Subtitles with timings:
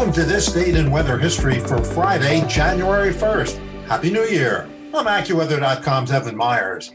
[0.00, 3.84] Welcome to this date in weather history for Friday, January 1st.
[3.84, 4.66] Happy New Year.
[4.94, 6.94] I'm AccuWeather.com's Evan Myers.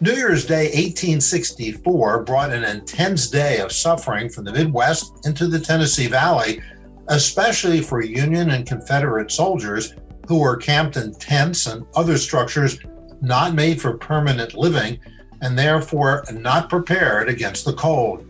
[0.00, 5.60] New Year's Day 1864 brought an intense day of suffering from the Midwest into the
[5.60, 6.62] Tennessee Valley,
[7.08, 9.92] especially for Union and Confederate soldiers
[10.26, 12.78] who were camped in tents and other structures
[13.20, 14.98] not made for permanent living
[15.42, 18.29] and therefore not prepared against the cold.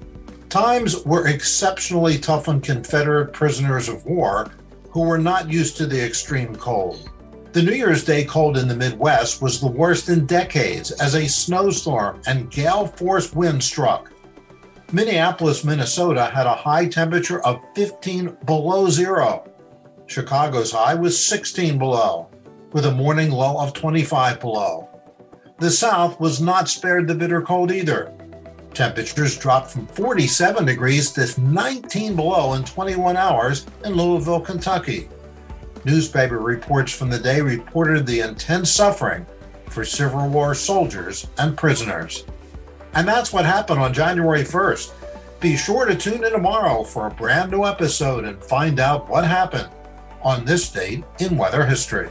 [0.51, 4.51] Times were exceptionally tough on Confederate prisoners of war
[4.91, 7.09] who were not used to the extreme cold.
[7.53, 11.29] The New Year's Day cold in the Midwest was the worst in decades as a
[11.29, 14.11] snowstorm and gale force wind struck.
[14.93, 19.49] Minneapolis, Minnesota had a high temperature of 15 below zero.
[20.07, 22.29] Chicago's high was 16 below,
[22.73, 24.89] with a morning low of 25 below.
[25.61, 28.13] The South was not spared the bitter cold either.
[28.75, 35.09] Temperatures dropped from 47 degrees to 19 below in 21 hours in Louisville, Kentucky.
[35.85, 39.27] Newspaper reports from the day reported the intense suffering
[39.69, 42.25] for Civil War soldiers and prisoners.
[42.95, 44.93] And that's what happened on January 1st.
[45.41, 49.25] Be sure to tune in tomorrow for a brand new episode and find out what
[49.25, 49.69] happened
[50.23, 52.11] on this date in weather history.